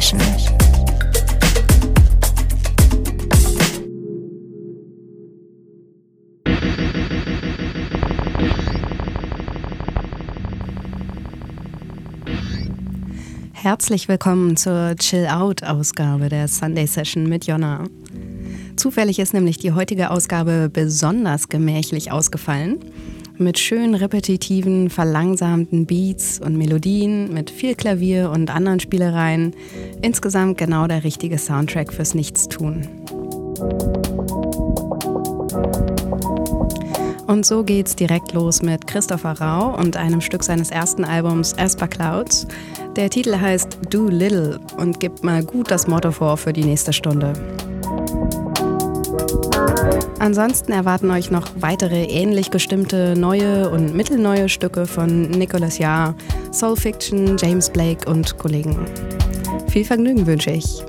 Session. 0.00 0.20
Herzlich 13.52 14.08
willkommen 14.08 14.56
zur 14.56 14.96
Chill-Out-Ausgabe 14.96 16.30
der 16.30 16.48
Sunday 16.48 16.86
Session 16.86 17.28
mit 17.28 17.46
Jonna. 17.46 17.84
Zufällig 18.76 19.18
ist 19.18 19.34
nämlich 19.34 19.58
die 19.58 19.72
heutige 19.72 20.10
Ausgabe 20.10 20.70
besonders 20.72 21.50
gemächlich 21.50 22.10
ausgefallen 22.10 22.78
mit 23.40 23.58
schön 23.58 23.94
repetitiven, 23.94 24.90
verlangsamten 24.90 25.86
Beats 25.86 26.40
und 26.40 26.56
Melodien, 26.56 27.32
mit 27.32 27.50
viel 27.50 27.74
Klavier 27.74 28.30
und 28.30 28.54
anderen 28.54 28.80
Spielereien. 28.80 29.54
Insgesamt 30.02 30.58
genau 30.58 30.86
der 30.86 31.02
richtige 31.02 31.38
Soundtrack 31.38 31.92
fürs 31.92 32.14
Nichtstun. 32.14 32.86
Und 37.26 37.46
so 37.46 37.62
geht's 37.62 37.96
direkt 37.96 38.32
los 38.32 38.60
mit 38.60 38.86
Christopher 38.86 39.40
Rau 39.40 39.76
und 39.78 39.96
einem 39.96 40.20
Stück 40.20 40.42
seines 40.42 40.70
ersten 40.70 41.04
Albums 41.04 41.56
Asper 41.56 41.88
Clouds. 41.88 42.46
Der 42.96 43.08
Titel 43.08 43.38
heißt 43.38 43.78
Do 43.88 44.08
Little 44.08 44.60
und 44.76 45.00
gibt 45.00 45.22
mal 45.24 45.44
gut 45.44 45.70
das 45.70 45.86
Motto 45.86 46.10
vor 46.10 46.36
für 46.36 46.52
die 46.52 46.64
nächste 46.64 46.92
Stunde. 46.92 47.32
Ansonsten 50.18 50.72
erwarten 50.72 51.10
euch 51.10 51.30
noch 51.30 51.48
weitere 51.56 52.04
ähnlich 52.04 52.50
gestimmte 52.50 53.14
neue 53.16 53.70
und 53.70 53.94
mittelneue 53.94 54.48
Stücke 54.48 54.86
von 54.86 55.30
Nicholas 55.30 55.78
Jahr, 55.78 56.14
Soul 56.52 56.76
Fiction, 56.76 57.36
James 57.38 57.70
Blake 57.70 58.08
und 58.08 58.36
Kollegen. 58.38 58.76
Viel 59.68 59.84
Vergnügen 59.84 60.26
wünsche 60.26 60.50
ich. 60.50 60.84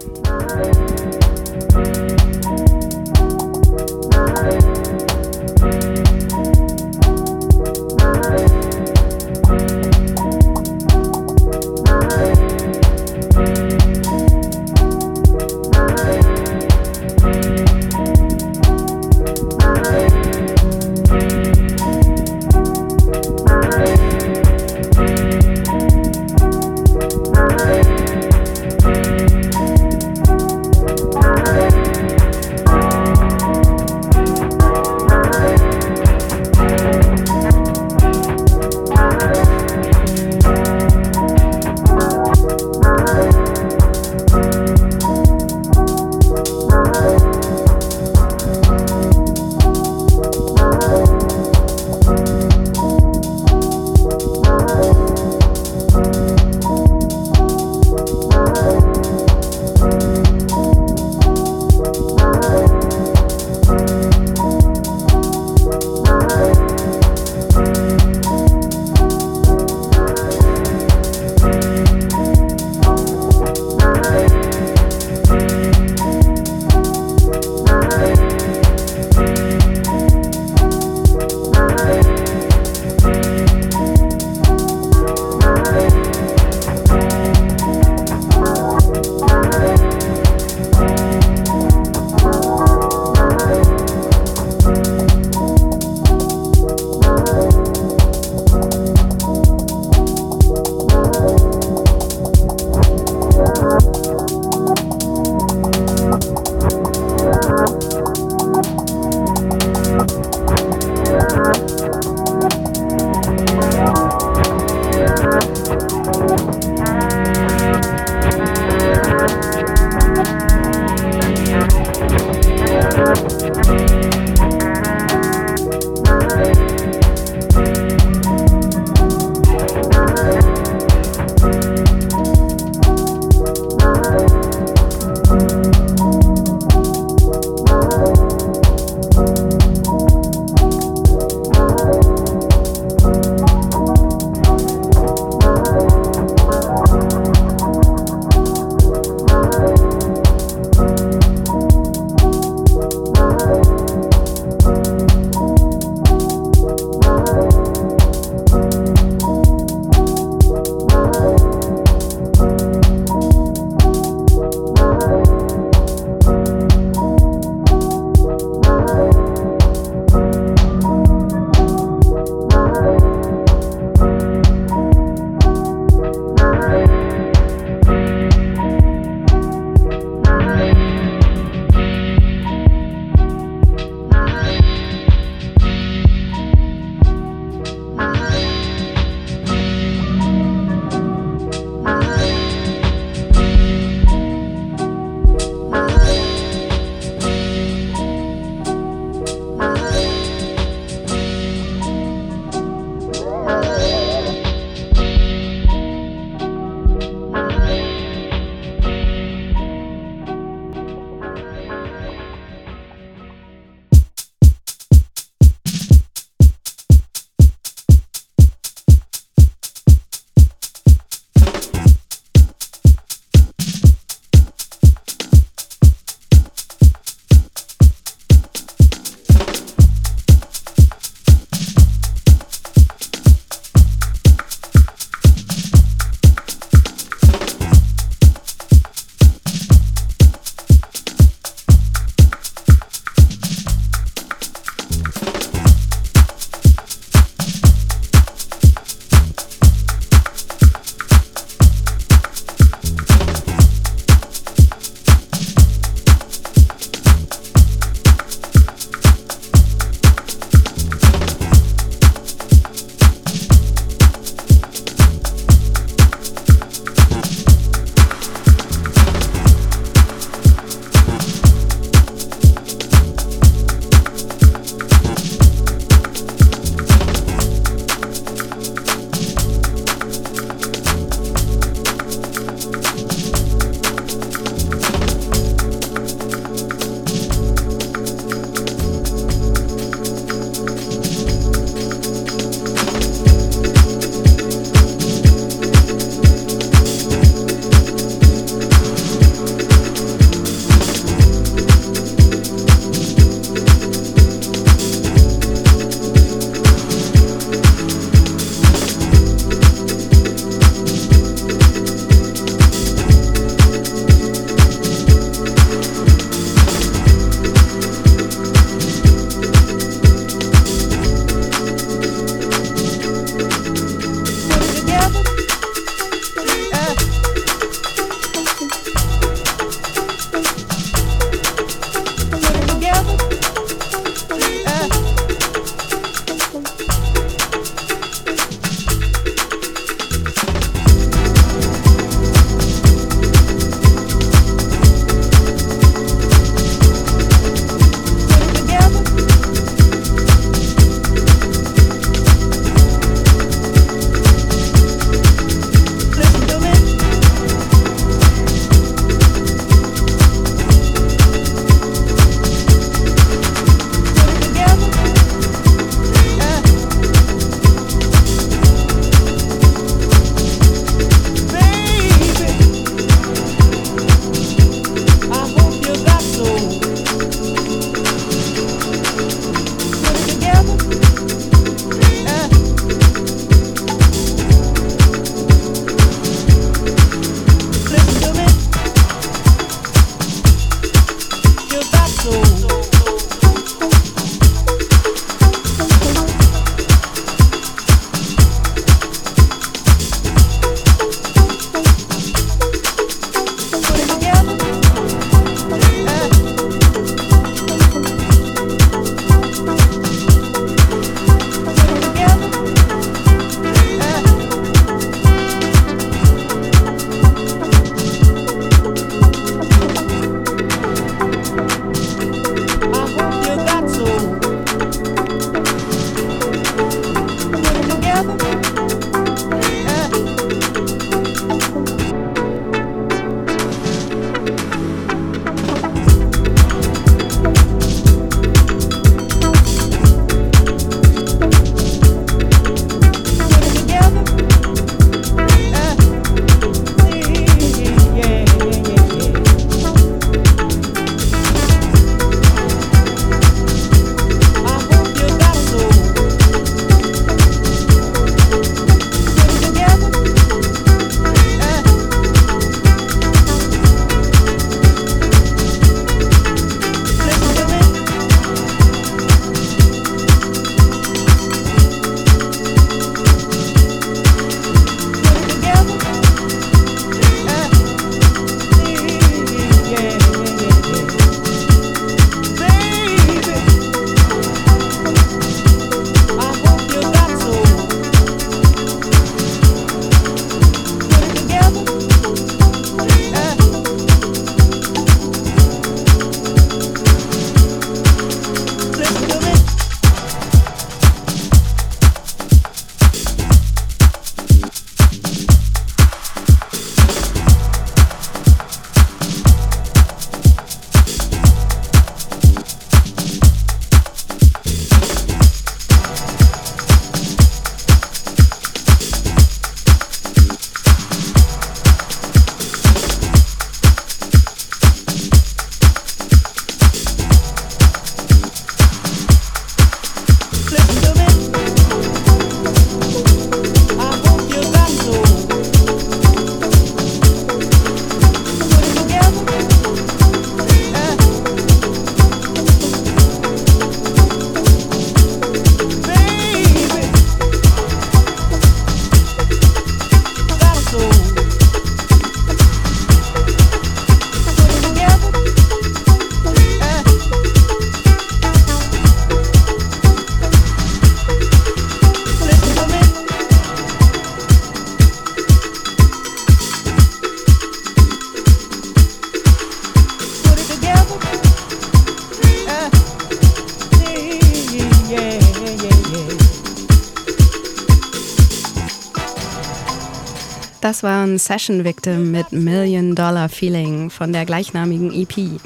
Das 581.01 581.09
war 581.09 581.25
ein 581.25 581.39
Session 581.39 581.83
Victim 581.83 582.29
mit 582.29 582.51
Million 582.51 583.15
Dollar 583.15 583.49
Feeling 583.49 584.11
von 584.11 584.31
der 584.31 584.45
gleichnamigen 584.45 585.11
EP. 585.11 585.59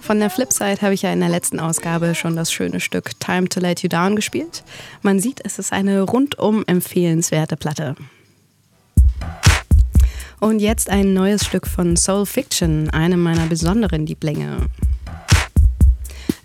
Von 0.00 0.18
der 0.18 0.28
Flipside 0.28 0.82
habe 0.82 0.92
ich 0.92 1.02
ja 1.02 1.12
in 1.12 1.20
der 1.20 1.28
letzten 1.28 1.60
Ausgabe 1.60 2.16
schon 2.16 2.34
das 2.34 2.52
schöne 2.52 2.80
Stück 2.80 3.12
Time 3.20 3.48
to 3.48 3.60
Let 3.60 3.84
You 3.84 3.88
Down 3.88 4.16
gespielt. 4.16 4.64
Man 5.02 5.20
sieht, 5.20 5.40
es 5.44 5.60
ist 5.60 5.72
eine 5.72 6.02
rundum 6.02 6.64
empfehlenswerte 6.66 7.56
Platte. 7.56 7.94
Und 10.40 10.58
jetzt 10.58 10.90
ein 10.90 11.14
neues 11.14 11.46
Stück 11.46 11.68
von 11.68 11.96
Soul 11.96 12.26
Fiction, 12.26 12.90
einem 12.90 13.22
meiner 13.22 13.46
besonderen 13.46 14.04
Lieblinge. 14.04 14.66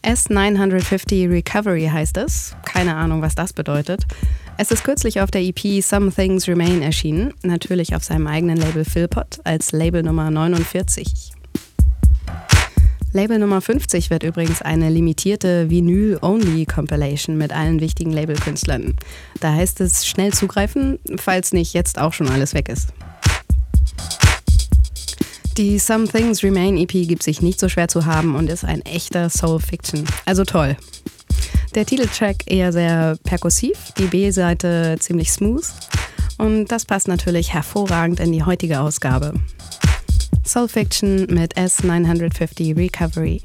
S950 0.03 1.31
Recovery 1.31 1.89
heißt 1.91 2.17
es. 2.17 2.55
Keine 2.65 2.95
Ahnung, 2.95 3.24
was 3.24 3.33
das 3.33 3.51
bedeutet. 3.51 4.05
Es 4.57 4.71
ist 4.71 4.85
kürzlich 4.85 5.19
auf 5.19 5.31
der 5.31 5.41
EP 5.41 5.83
Some 5.83 6.13
Things 6.13 6.47
Remain 6.47 6.81
erschienen, 6.81 7.33
natürlich 7.43 7.93
auf 7.93 8.05
seinem 8.05 8.25
eigenen 8.27 8.55
Label 8.55 8.85
Philpot 8.85 9.41
als 9.43 9.74
Label 9.74 10.01
Nummer 10.01 10.31
49. 10.31 11.33
Label 13.12 13.38
Nummer 13.38 13.59
50 13.59 14.09
wird 14.09 14.24
übrigens 14.24 14.62
eine 14.62 14.89
limitierte 14.89 15.69
Vinyl-Only-Compilation 15.69 17.38
mit 17.38 17.51
allen 17.51 17.81
wichtigen 17.81 18.12
Labelkünstlern. 18.12 18.95
Da 19.41 19.53
heißt 19.53 19.81
es 19.81 20.07
schnell 20.07 20.31
zugreifen, 20.31 21.00
falls 21.17 21.51
nicht 21.51 21.74
jetzt 21.74 22.00
auch 22.00 22.13
schon 22.13 22.29
alles 22.29 22.53
weg 22.53 22.69
ist. 22.69 22.93
Die 25.57 25.79
Some 25.79 26.07
Things 26.07 26.43
Remain 26.43 26.77
EP 26.77 26.91
gibt 26.91 27.24
sich 27.24 27.41
nicht 27.41 27.59
so 27.59 27.67
schwer 27.67 27.89
zu 27.89 28.05
haben 28.05 28.35
und 28.35 28.50
ist 28.50 28.63
ein 28.63 28.81
echter 28.83 29.29
Soul 29.29 29.59
Fiction. 29.59 30.05
Also 30.25 30.45
toll. 30.45 30.77
Der 31.74 31.85
Titeltrack 31.85 32.38
eher 32.45 32.71
sehr 32.71 33.17
perkussiv, 33.24 33.91
die 33.97 34.05
B-Seite 34.05 34.97
ziemlich 35.00 35.31
smooth 35.31 35.65
und 36.38 36.67
das 36.67 36.85
passt 36.85 37.07
natürlich 37.07 37.53
hervorragend 37.53 38.19
in 38.19 38.31
die 38.31 38.43
heutige 38.43 38.79
Ausgabe. 38.79 39.33
Soul 40.45 40.67
Fiction 40.67 41.25
mit 41.29 41.57
S950 41.57 42.77
Recovery. 42.77 43.41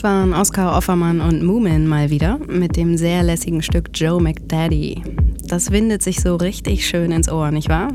Das 0.00 0.10
waren 0.10 0.32
Oscar 0.32 0.78
Offermann 0.78 1.20
und 1.20 1.42
Moomin 1.42 1.86
mal 1.86 2.08
wieder 2.08 2.38
mit 2.48 2.74
dem 2.74 2.96
sehr 2.96 3.22
lässigen 3.22 3.60
Stück 3.60 3.90
Joe 3.92 4.18
McDaddy. 4.18 5.02
Das 5.44 5.72
windet 5.72 6.02
sich 6.02 6.22
so 6.22 6.36
richtig 6.36 6.88
schön 6.88 7.12
ins 7.12 7.30
Ohr, 7.30 7.50
nicht 7.50 7.68
wahr? 7.68 7.92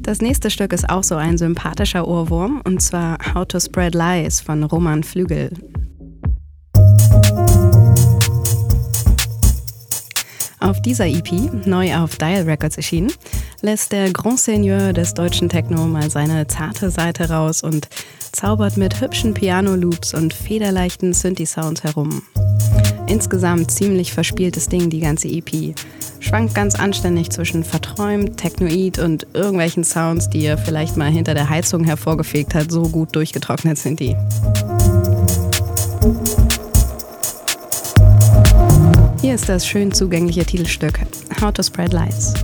Das 0.00 0.22
nächste 0.22 0.48
Stück 0.48 0.72
ist 0.72 0.88
auch 0.88 1.04
so 1.04 1.16
ein 1.16 1.36
sympathischer 1.36 2.08
Ohrwurm 2.08 2.62
und 2.64 2.80
zwar 2.80 3.18
How 3.34 3.46
to 3.46 3.60
Spread 3.60 3.94
Lies 3.94 4.40
von 4.40 4.64
Roman 4.64 5.02
Flügel. 5.02 5.50
Auf 10.60 10.80
dieser 10.80 11.06
EP, 11.06 11.66
neu 11.66 11.94
auf 11.94 12.16
Dial 12.16 12.44
Records 12.44 12.78
erschienen, 12.78 13.12
lässt 13.60 13.92
der 13.92 14.10
Grand 14.12 14.40
Seigneur 14.40 14.94
des 14.94 15.12
deutschen 15.12 15.50
Techno 15.50 15.86
mal 15.86 16.10
seine 16.10 16.46
zarte 16.46 16.88
Seite 16.88 17.28
raus 17.28 17.62
und 17.62 17.86
zaubert 18.34 18.76
mit 18.76 19.00
hübschen 19.00 19.32
Piano-Loops 19.32 20.14
und 20.14 20.34
federleichten 20.34 21.12
Synthi-Sounds 21.12 21.84
herum. 21.84 22.22
Insgesamt 23.06 23.70
ziemlich 23.70 24.12
verspieltes 24.12 24.68
Ding, 24.68 24.90
die 24.90 25.00
ganze 25.00 25.28
EP. 25.28 25.74
Schwankt 26.20 26.54
ganz 26.54 26.74
anständig 26.74 27.30
zwischen 27.30 27.64
verträumt, 27.64 28.38
technoid 28.38 28.98
und 28.98 29.26
irgendwelchen 29.34 29.84
Sounds, 29.84 30.30
die 30.30 30.44
ihr 30.44 30.58
vielleicht 30.58 30.96
mal 30.96 31.10
hinter 31.10 31.34
der 31.34 31.48
Heizung 31.48 31.84
hervorgefegt 31.84 32.54
hat, 32.54 32.72
so 32.72 32.82
gut 32.82 33.14
durchgetrocknet 33.14 33.78
sind 33.78 34.00
die. 34.00 34.16
Hier 39.20 39.34
ist 39.34 39.48
das 39.48 39.66
schön 39.66 39.92
zugängliche 39.92 40.44
Titelstück 40.44 41.00
How 41.40 41.52
to 41.52 41.62
Spread 41.62 41.92
Lights. 41.92 42.34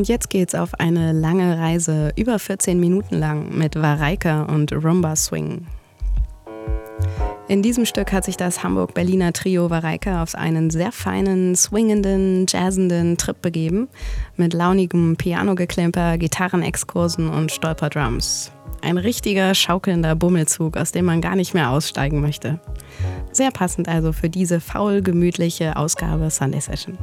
Und 0.00 0.08
jetzt 0.08 0.30
geht's 0.30 0.54
auf 0.54 0.72
eine 0.80 1.12
lange 1.12 1.58
Reise, 1.58 2.10
über 2.16 2.38
14 2.38 2.80
Minuten 2.80 3.18
lang, 3.18 3.54
mit 3.54 3.76
Vareika 3.76 4.44
und 4.44 4.72
Rumba 4.72 5.14
Swing. 5.14 5.66
In 7.48 7.60
diesem 7.60 7.84
Stück 7.84 8.10
hat 8.10 8.24
sich 8.24 8.38
das 8.38 8.64
Hamburg-Berliner 8.64 9.34
Trio 9.34 9.68
Vareika 9.68 10.22
auf 10.22 10.34
einen 10.34 10.70
sehr 10.70 10.90
feinen, 10.90 11.54
swingenden, 11.54 12.46
jazzenden 12.48 13.18
Trip 13.18 13.42
begeben, 13.42 13.88
mit 14.36 14.54
launigem 14.54 15.16
Pianogeklimper, 15.16 16.16
Gitarrenexkursen 16.16 17.28
und 17.28 17.52
Stolperdrums. 17.52 18.52
Ein 18.80 18.96
richtiger 18.96 19.54
schaukelnder 19.54 20.14
Bummelzug, 20.14 20.78
aus 20.78 20.92
dem 20.92 21.04
man 21.04 21.20
gar 21.20 21.36
nicht 21.36 21.52
mehr 21.52 21.68
aussteigen 21.68 22.22
möchte. 22.22 22.58
Sehr 23.32 23.50
passend 23.50 23.86
also 23.86 24.14
für 24.14 24.30
diese 24.30 24.60
faul 24.60 25.02
gemütliche 25.02 25.76
Ausgabe 25.76 26.30
Sunday 26.30 26.62
Session. 26.62 26.96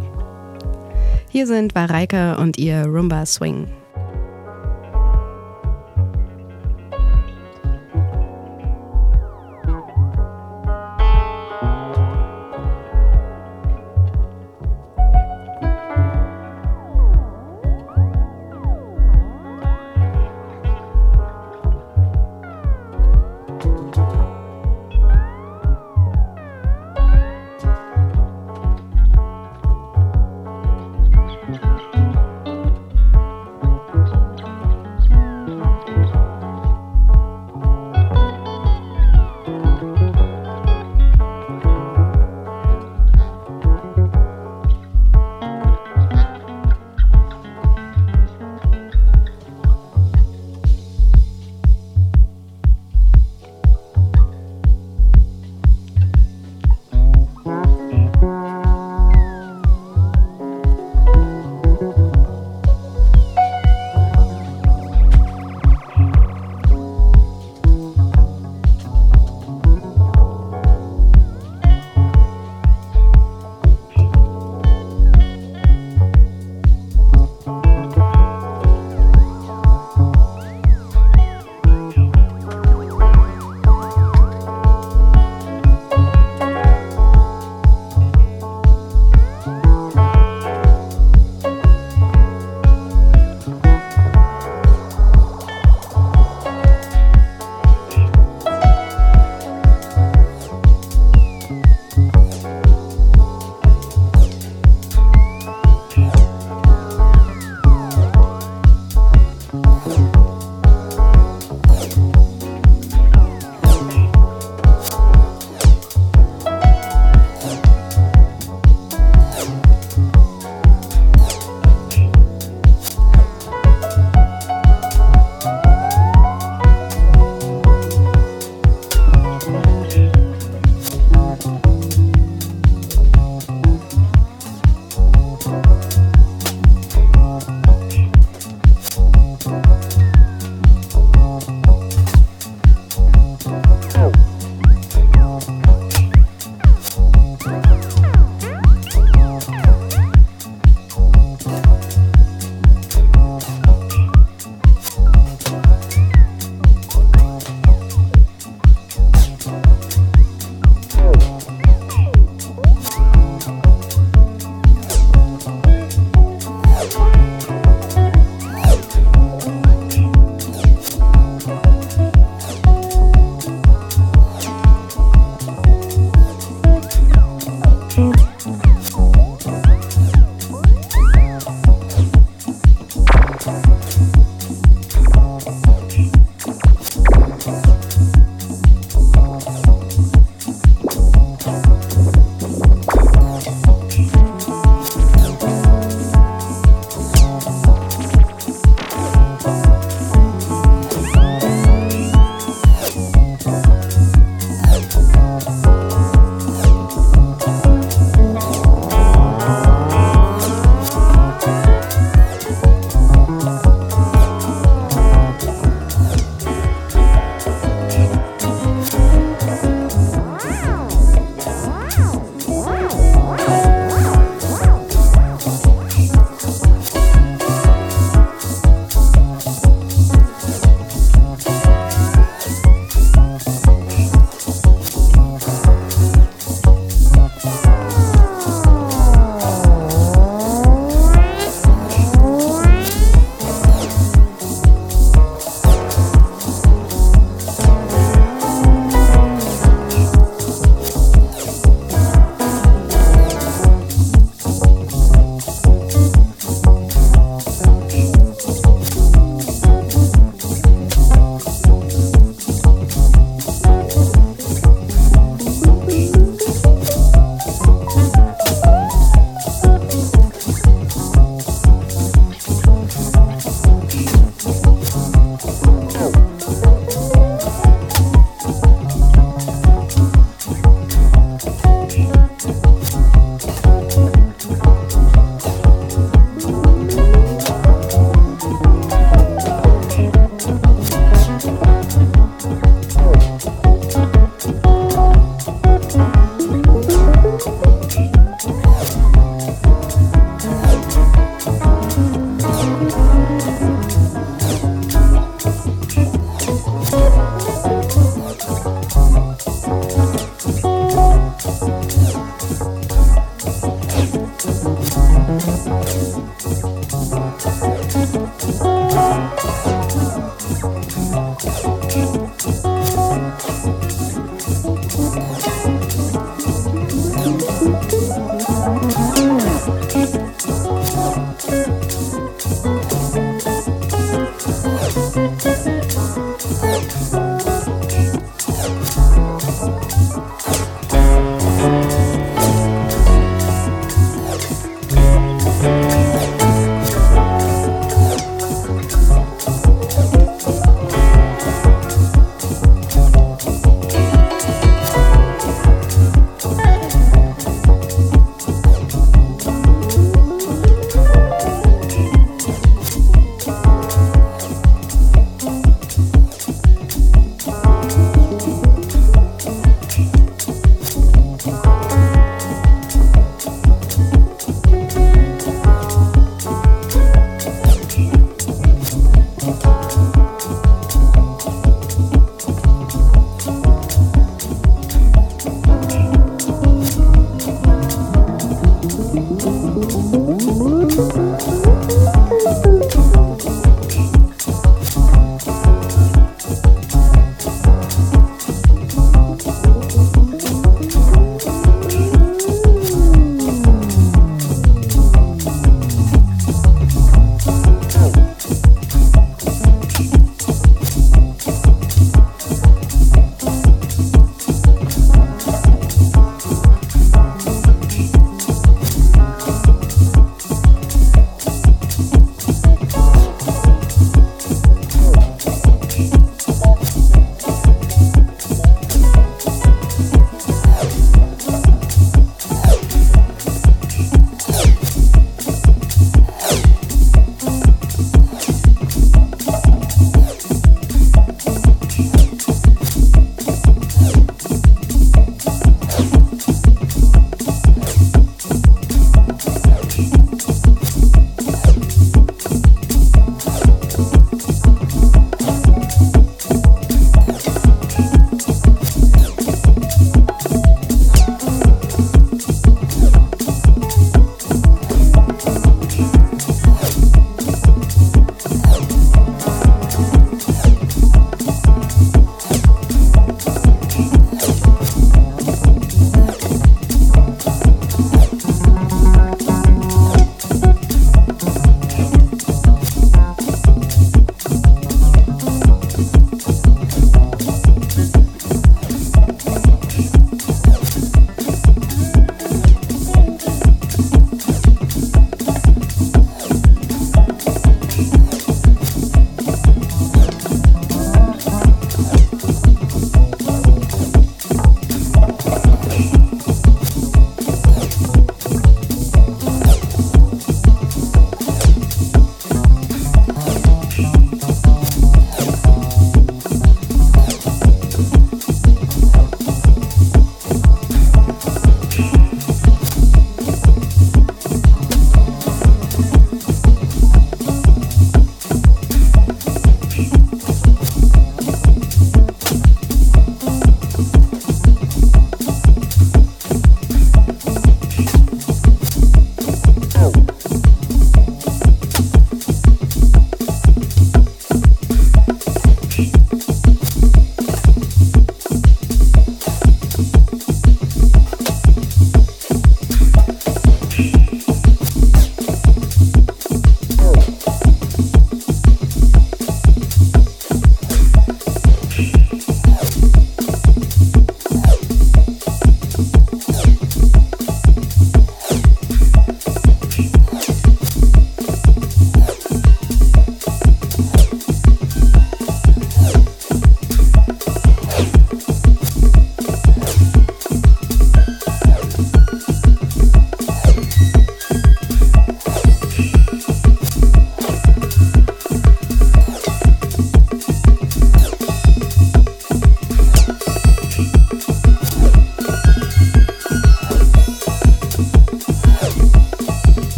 Hier 1.30 1.46
sind 1.46 1.76
Vareika 1.76 2.36
und 2.36 2.58
ihr 2.58 2.86
Rumba 2.86 3.26
Swing. 3.26 3.68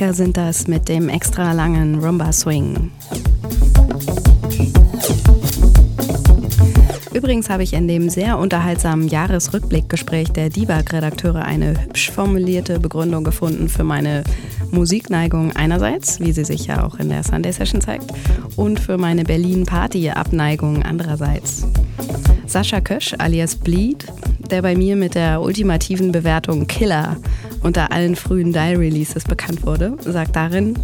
Reika 0.00 0.12
sind 0.12 0.36
das 0.36 0.68
mit 0.68 0.88
dem 0.88 1.08
extra 1.08 1.52
langen 1.52 1.98
Rumba 1.98 2.32
Swing. 2.32 2.92
Übrigens 7.12 7.50
habe 7.50 7.64
ich 7.64 7.72
in 7.72 7.88
dem 7.88 8.08
sehr 8.08 8.38
unterhaltsamen 8.38 9.08
Jahresrückblickgespräch 9.08 10.28
der 10.28 10.50
DIVAG-Redakteure 10.50 11.42
eine 11.44 11.82
hübsch 11.82 12.12
formulierte 12.12 12.78
Begründung 12.78 13.24
gefunden 13.24 13.68
für 13.68 13.82
meine 13.82 14.22
Musikneigung 14.70 15.56
einerseits, 15.56 16.20
wie 16.20 16.30
sie 16.30 16.44
sich 16.44 16.66
ja 16.66 16.84
auch 16.84 16.94
in 17.00 17.08
der 17.08 17.24
Sunday 17.24 17.52
Session 17.52 17.80
zeigt, 17.80 18.12
und 18.54 18.78
für 18.78 18.98
meine 18.98 19.24
Berlin-Party-Abneigung 19.24 20.84
andererseits. 20.84 21.66
Sascha 22.46 22.80
Kösch 22.80 23.16
alias 23.18 23.56
Bleed, 23.56 24.06
der 24.48 24.62
bei 24.62 24.76
mir 24.76 24.94
mit 24.94 25.16
der 25.16 25.40
ultimativen 25.40 26.12
Bewertung 26.12 26.68
Killer 26.68 27.16
unter 27.62 27.92
allen 27.92 28.16
frühen 28.16 28.52
Die-Releases 28.52 29.24
bekannt 29.24 29.64
wurde, 29.64 29.96
sagt 30.00 30.36
darin, 30.36 30.74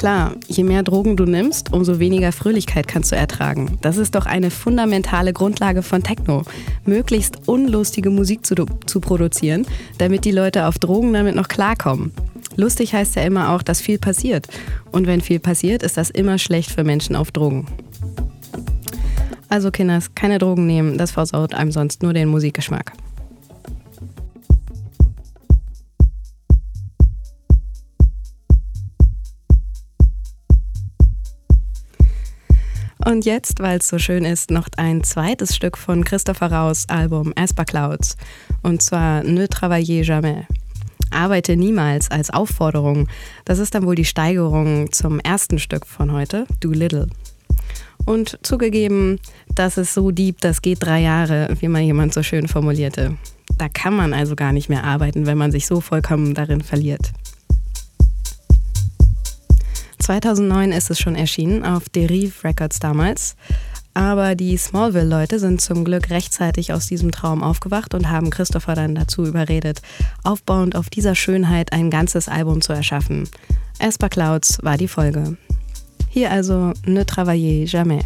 Klar, 0.00 0.32
je 0.48 0.64
mehr 0.64 0.82
Drogen 0.82 1.18
du 1.18 1.26
nimmst, 1.26 1.74
umso 1.74 1.98
weniger 1.98 2.32
Fröhlichkeit 2.32 2.88
kannst 2.88 3.12
du 3.12 3.16
ertragen. 3.16 3.76
Das 3.82 3.98
ist 3.98 4.14
doch 4.14 4.24
eine 4.24 4.50
fundamentale 4.50 5.34
Grundlage 5.34 5.82
von 5.82 6.02
Techno. 6.02 6.44
Möglichst 6.86 7.46
unlustige 7.46 8.08
Musik 8.08 8.46
zu, 8.46 8.54
zu 8.86 9.00
produzieren, 9.00 9.66
damit 9.98 10.24
die 10.24 10.30
Leute 10.30 10.64
auf 10.64 10.78
Drogen 10.78 11.12
damit 11.12 11.36
noch 11.36 11.48
klarkommen. 11.48 12.12
Lustig 12.56 12.94
heißt 12.94 13.14
ja 13.16 13.24
immer 13.24 13.50
auch, 13.50 13.62
dass 13.62 13.82
viel 13.82 13.98
passiert. 13.98 14.48
Und 14.90 15.06
wenn 15.06 15.20
viel 15.20 15.38
passiert, 15.38 15.82
ist 15.82 15.98
das 15.98 16.08
immer 16.08 16.38
schlecht 16.38 16.70
für 16.70 16.82
Menschen 16.82 17.14
auf 17.14 17.30
Drogen. 17.30 17.66
Also 19.50 19.70
Kinders, 19.70 20.14
keine 20.14 20.38
Drogen 20.38 20.66
nehmen, 20.66 20.96
das 20.96 21.10
versaut 21.10 21.52
einem 21.52 21.72
sonst 21.72 22.02
nur 22.02 22.14
den 22.14 22.28
Musikgeschmack. 22.28 22.92
Und 33.04 33.24
jetzt, 33.24 33.60
weil 33.60 33.78
es 33.78 33.88
so 33.88 33.98
schön 33.98 34.24
ist, 34.24 34.50
noch 34.50 34.68
ein 34.76 35.02
zweites 35.02 35.56
Stück 35.56 35.78
von 35.78 36.04
Christopher 36.04 36.52
Raus 36.52 36.84
Album 36.88 37.32
Asper 37.34 37.64
Clouds. 37.64 38.16
Und 38.62 38.82
zwar 38.82 39.22
Ne 39.22 39.48
travaillez 39.48 40.06
jamais. 40.06 40.44
Arbeite 41.10 41.56
niemals 41.56 42.10
als 42.10 42.30
Aufforderung. 42.30 43.08
Das 43.44 43.58
ist 43.58 43.74
dann 43.74 43.86
wohl 43.86 43.94
die 43.94 44.04
Steigerung 44.04 44.92
zum 44.92 45.18
ersten 45.18 45.58
Stück 45.58 45.86
von 45.86 46.12
heute, 46.12 46.46
Do 46.60 46.70
Little. 46.70 47.08
Und 48.04 48.38
zugegeben, 48.42 49.18
das 49.54 49.78
ist 49.78 49.94
so 49.94 50.10
deep, 50.10 50.40
das 50.40 50.62
geht 50.62 50.82
drei 50.82 51.00
Jahre, 51.00 51.48
wie 51.58 51.68
mal 51.68 51.82
jemand 51.82 52.12
so 52.12 52.22
schön 52.22 52.48
formulierte. 52.48 53.16
Da 53.58 53.68
kann 53.68 53.94
man 53.94 54.14
also 54.14 54.36
gar 54.36 54.52
nicht 54.52 54.68
mehr 54.68 54.84
arbeiten, 54.84 55.26
wenn 55.26 55.38
man 55.38 55.52
sich 55.52 55.66
so 55.66 55.80
vollkommen 55.80 56.34
darin 56.34 56.60
verliert. 56.60 57.12
2009 60.10 60.72
ist 60.72 60.90
es 60.90 60.98
schon 60.98 61.14
erschienen, 61.14 61.64
auf 61.64 61.88
Derive 61.88 62.42
Records 62.42 62.80
damals. 62.80 63.36
Aber 63.94 64.34
die 64.34 64.56
Smallville-Leute 64.56 65.38
sind 65.38 65.60
zum 65.60 65.84
Glück 65.84 66.10
rechtzeitig 66.10 66.72
aus 66.72 66.86
diesem 66.86 67.12
Traum 67.12 67.44
aufgewacht 67.44 67.94
und 67.94 68.10
haben 68.10 68.30
Christopher 68.30 68.74
dann 68.74 68.96
dazu 68.96 69.24
überredet, 69.24 69.82
aufbauend 70.24 70.74
auf 70.74 70.90
dieser 70.90 71.14
Schönheit 71.14 71.72
ein 71.72 71.90
ganzes 71.90 72.26
Album 72.26 72.60
zu 72.60 72.72
erschaffen. 72.72 73.28
Esper 73.78 74.08
Clouds 74.08 74.58
war 74.64 74.76
die 74.76 74.88
Folge. 74.88 75.36
Hier 76.08 76.32
also 76.32 76.72
Ne 76.84 77.06
travaillez 77.06 77.70
jamais. 77.70 78.04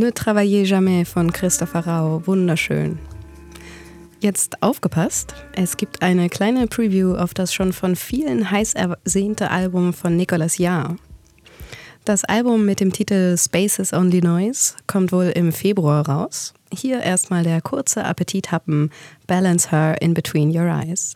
Ne 0.00 0.14
travaillez 0.14 0.64
jamais 0.64 1.04
von 1.04 1.30
Christopher 1.30 1.86
Rau, 1.86 2.26
wunderschön. 2.26 2.98
Jetzt 4.20 4.62
aufgepasst, 4.62 5.34
es 5.52 5.76
gibt 5.76 6.00
eine 6.00 6.30
kleine 6.30 6.68
Preview 6.68 7.16
auf 7.16 7.34
das 7.34 7.52
schon 7.52 7.74
von 7.74 7.96
vielen 7.96 8.50
heiß 8.50 8.72
ersehnte 8.76 9.50
Album 9.50 9.92
von 9.92 10.16
Nicolas 10.16 10.56
Jahr. 10.56 10.96
Das 12.06 12.24
Album 12.24 12.64
mit 12.64 12.80
dem 12.80 12.94
Titel 12.94 13.36
Spaces 13.36 13.92
Only 13.92 14.22
Noise 14.22 14.72
kommt 14.86 15.12
wohl 15.12 15.32
im 15.34 15.52
Februar 15.52 16.08
raus. 16.08 16.54
Hier 16.72 17.02
erstmal 17.02 17.44
der 17.44 17.60
kurze 17.60 18.02
Appetithappen 18.02 18.90
Balance 19.26 19.70
Her 19.70 20.00
in 20.00 20.14
Between 20.14 20.48
Your 20.48 20.68
Eyes. 20.68 21.14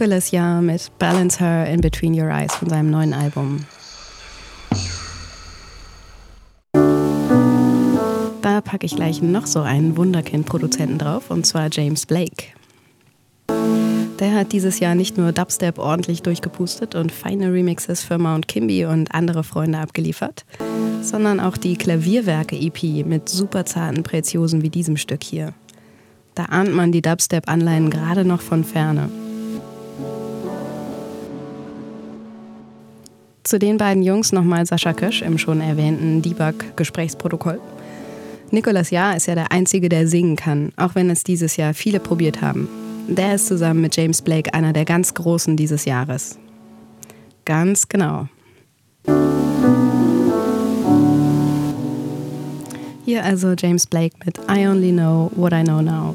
Nicolas 0.00 0.30
Jahr 0.30 0.62
mit 0.62 0.90
Balance 0.98 1.38
Her 1.40 1.66
in 1.66 1.82
Between 1.82 2.18
Your 2.18 2.30
Eyes 2.30 2.54
von 2.54 2.70
seinem 2.70 2.90
neuen 2.90 3.12
Album. 3.12 3.66
Da 8.40 8.62
packe 8.62 8.86
ich 8.86 8.96
gleich 8.96 9.20
noch 9.20 9.46
so 9.46 9.60
einen 9.60 9.98
Wunderkind-Produzenten 9.98 10.96
drauf, 10.96 11.30
und 11.30 11.44
zwar 11.44 11.68
James 11.70 12.06
Blake. 12.06 12.46
Der 14.18 14.34
hat 14.34 14.52
dieses 14.52 14.80
Jahr 14.80 14.94
nicht 14.94 15.18
nur 15.18 15.32
Dubstep 15.32 15.78
ordentlich 15.78 16.22
durchgepustet 16.22 16.94
und 16.94 17.12
feine 17.12 17.52
Remixes 17.52 18.02
für 18.02 18.16
Mount 18.16 18.48
Kimby 18.48 18.86
und 18.86 19.14
andere 19.14 19.44
Freunde 19.44 19.80
abgeliefert, 19.80 20.46
sondern 21.02 21.40
auch 21.40 21.58
die 21.58 21.76
Klavierwerke-EP 21.76 23.04
mit 23.04 23.28
super 23.28 23.66
zarten 23.66 24.02
Preziosen 24.02 24.62
wie 24.62 24.70
diesem 24.70 24.96
Stück 24.96 25.22
hier. 25.22 25.52
Da 26.34 26.46
ahnt 26.46 26.72
man 26.72 26.90
die 26.90 27.02
Dubstep-Anleihen 27.02 27.90
gerade 27.90 28.24
noch 28.24 28.40
von 28.40 28.64
ferne. 28.64 29.10
Zu 33.42 33.58
den 33.58 33.78
beiden 33.78 34.02
Jungs 34.02 34.32
nochmal 34.32 34.66
Sascha 34.66 34.92
Kösch 34.92 35.22
im 35.22 35.38
schon 35.38 35.60
erwähnten 35.60 36.22
Debug-Gesprächsprotokoll. 36.22 37.58
Nikolas 38.50 38.90
Jahr 38.90 39.16
ist 39.16 39.26
ja 39.26 39.34
der 39.34 39.52
Einzige, 39.52 39.88
der 39.88 40.06
singen 40.06 40.36
kann, 40.36 40.72
auch 40.76 40.94
wenn 40.94 41.08
es 41.08 41.24
dieses 41.24 41.56
Jahr 41.56 41.72
viele 41.72 42.00
probiert 42.00 42.42
haben. 42.42 42.68
Der 43.08 43.34
ist 43.34 43.46
zusammen 43.46 43.80
mit 43.80 43.96
James 43.96 44.22
Blake 44.22 44.52
einer 44.54 44.72
der 44.72 44.84
ganz 44.84 45.14
Großen 45.14 45.56
dieses 45.56 45.84
Jahres. 45.84 46.38
Ganz 47.44 47.88
genau. 47.88 48.28
Hier 53.04 53.24
also 53.24 53.54
James 53.58 53.86
Blake 53.86 54.16
mit 54.24 54.38
I 54.48 54.68
Only 54.68 54.92
Know 54.92 55.30
What 55.34 55.52
I 55.52 55.62
Know 55.62 55.80
Now. 55.80 56.14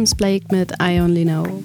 James 0.00 0.14
Blake 0.14 0.46
mit 0.50 0.72
I 0.82 0.98
Only 0.98 1.26
Know. 1.26 1.62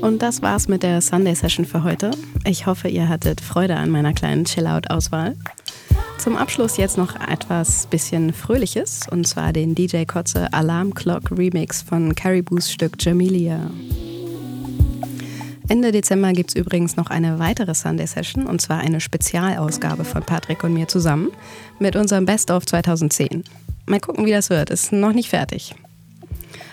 Und 0.00 0.22
das 0.22 0.42
war's 0.42 0.66
mit 0.66 0.82
der 0.82 1.00
Sunday 1.00 1.36
Session 1.36 1.64
für 1.64 1.84
heute. 1.84 2.10
Ich 2.44 2.66
hoffe, 2.66 2.88
ihr 2.88 3.08
hattet 3.08 3.40
Freude 3.40 3.76
an 3.76 3.90
meiner 3.90 4.12
kleinen 4.12 4.44
Chill-Out-Auswahl. 4.44 5.36
Zum 6.18 6.36
Abschluss 6.36 6.78
jetzt 6.78 6.98
noch 6.98 7.14
etwas 7.28 7.86
bisschen 7.86 8.32
Fröhliches, 8.32 9.02
und 9.08 9.24
zwar 9.24 9.52
den 9.52 9.76
DJ 9.76 10.02
Kotze 10.02 10.52
Alarm 10.52 10.92
Clock 10.92 11.30
Remix 11.30 11.80
von 11.80 12.12
Caribous 12.16 12.72
Stück 12.72 12.94
Jamelia. 12.98 13.70
Ende 15.68 15.92
Dezember 15.92 16.32
gibt 16.32 16.50
es 16.50 16.56
übrigens 16.56 16.96
noch 16.96 17.06
eine 17.06 17.38
weitere 17.38 17.72
Sunday 17.72 18.08
Session, 18.08 18.48
und 18.48 18.60
zwar 18.60 18.80
eine 18.80 19.00
Spezialausgabe 19.00 20.02
von 20.02 20.24
Patrick 20.24 20.64
und 20.64 20.74
mir 20.74 20.88
zusammen 20.88 21.30
mit 21.78 21.94
unserem 21.94 22.26
Best 22.26 22.50
of 22.50 22.66
2010. 22.66 23.44
Mal 23.86 24.00
gucken, 24.00 24.26
wie 24.26 24.32
das 24.32 24.50
wird. 24.50 24.70
Ist 24.70 24.92
noch 24.92 25.12
nicht 25.12 25.28
fertig. 25.28 25.76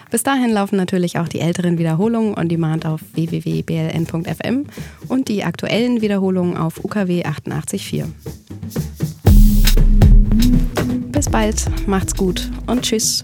Bis 0.09 0.23
dahin 0.23 0.51
laufen 0.51 0.77
natürlich 0.77 1.19
auch 1.19 1.27
die 1.27 1.39
älteren 1.39 1.77
Wiederholungen 1.77 2.37
on 2.37 2.47
demand 2.47 2.85
auf 2.85 3.01
www.bln.fm 3.13 4.65
und 5.07 5.27
die 5.27 5.43
aktuellen 5.43 6.01
Wiederholungen 6.01 6.57
auf 6.57 6.83
UKW 6.83 7.23
88.4. 7.23 8.05
Bis 11.11 11.29
bald, 11.29 11.87
macht's 11.87 12.15
gut 12.15 12.49
und 12.67 12.83
tschüss. 12.83 13.23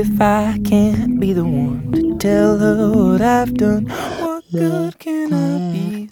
If 0.00 0.18
I 0.18 0.58
can't 0.64 1.20
be 1.20 1.34
the 1.34 1.44
one 1.44 1.92
to 1.92 2.16
tell 2.16 2.56
her 2.56 2.90
what 2.90 3.20
I've 3.20 3.52
done, 3.52 3.84
what 3.84 4.44
good 4.50 4.98
can 4.98 5.34
I 5.34 5.72
be? 5.74 6.08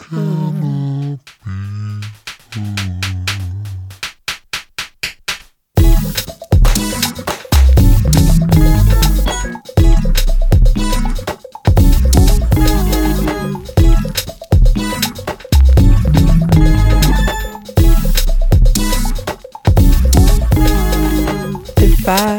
If 21.80 22.06
I 22.06 22.16
can't 22.16 22.37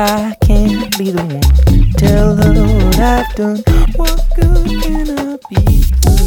I 0.00 0.36
can't 0.42 0.96
be 0.96 1.10
the 1.10 1.24
one 1.24 1.92
tell 1.94 2.36
her 2.36 2.52
what 2.52 2.98
I've 3.00 3.34
done, 3.34 3.64
what 3.96 4.24
good 4.36 4.66
can 4.80 5.10
I 5.10 5.36
be 5.50 5.82
for? 5.82 6.22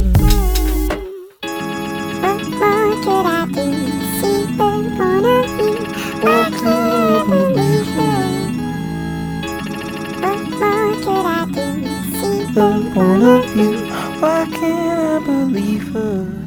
What 2.19 2.41
more 2.59 2.91
could 3.01 3.26
I 3.26 3.47
do? 3.47 3.67
See 4.19 4.43
her 4.57 4.76
wanna 4.99 5.38
be. 5.55 5.69
Why 6.19 6.51
can't 6.51 6.67
I 6.67 7.26
believe 7.30 7.91
her? 7.95 8.28
What 10.19 10.41
more 10.59 10.91
could 11.05 11.26
I 11.26 11.45
do? 11.55 11.67
See 12.19 12.43
her 12.51 12.59
one 12.59 12.93
wanna 12.93 13.39
of 13.39 13.55
you, 13.55 13.72
why 14.19 14.47
can't 14.51 14.99
I 14.99 15.26
believe 15.26 15.88
her? 15.93 16.41